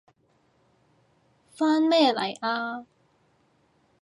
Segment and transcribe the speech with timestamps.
[1.55, 2.87] 返咩嚟啊？